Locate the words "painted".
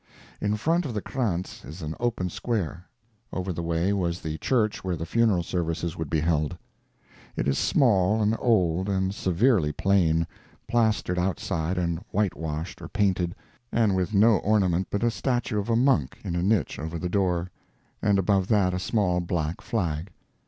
12.87-13.35